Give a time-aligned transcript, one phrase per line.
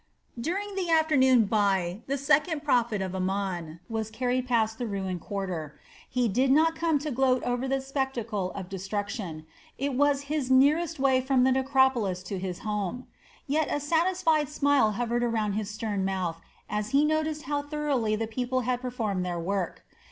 [0.41, 5.79] During the afternoon Fai, the second prophet of Amon, was carried past the ruined quarter.
[6.09, 9.45] He did not come to gloat over the spectacle of destruction,
[9.77, 13.05] it was his nearest way from the necropolis to his home.
[13.45, 18.25] Yet a satisfied smile hovered around his stern mouth as he noticed how thoroughly the
[18.25, 19.85] people had performed their work.